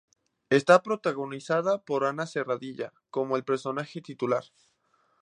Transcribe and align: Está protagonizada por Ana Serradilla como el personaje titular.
Está 0.49 0.81
protagonizada 0.81 1.83
por 1.85 2.05
Ana 2.05 2.25
Serradilla 2.25 2.91
como 3.11 3.35
el 3.37 3.43
personaje 3.43 4.01
titular. 4.01 4.45